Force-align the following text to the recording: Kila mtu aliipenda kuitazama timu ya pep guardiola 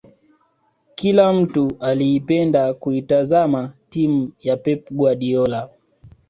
Kila 0.95 1.33
mtu 1.33 1.77
aliipenda 1.79 2.73
kuitazama 2.73 3.73
timu 3.89 4.31
ya 4.39 4.57
pep 4.57 4.91
guardiola 4.91 5.69